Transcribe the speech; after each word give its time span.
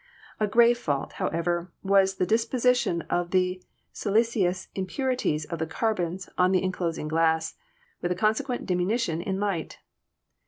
A 0.39 0.47
grave 0.47 0.79
fault, 0.79 1.11
however, 1.21 1.71
was 1.83 2.15
the 2.15 2.25
deposition 2.25 3.03
of 3.03 3.29
the 3.29 3.61
silicious 3.93 4.67
impurities 4.73 5.45
of 5.45 5.59
the 5.59 5.67
carbons 5.67 6.27
on 6.39 6.51
the 6.51 6.63
enclosing 6.63 7.07
glass, 7.07 7.53
with 8.01 8.11
a 8.11 8.15
consequent 8.15 8.65
diminution 8.65 9.21
in 9.21 9.35
the 9.35 9.41
light. 9.41 9.77